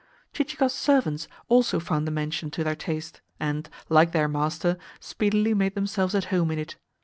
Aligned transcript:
Chichikov's 0.33 0.73
servants 0.73 1.27
also 1.47 1.79
found 1.79 2.07
the 2.07 2.11
mansion 2.11 2.49
to 2.49 2.63
their 2.63 2.75
taste, 2.75 3.21
and, 3.39 3.69
like 3.87 4.13
their 4.13 4.27
master, 4.27 4.79
speedily 4.99 5.53
made 5.53 5.75
themselves 5.75 6.15
at 6.15 6.25
home 6.33 6.49
in 6.49 6.57
it. 6.57 6.75